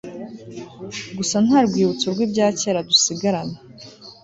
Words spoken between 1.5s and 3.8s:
rwibutso rw'ibyakera dusigarana